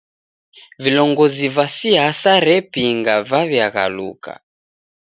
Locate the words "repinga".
2.45-3.15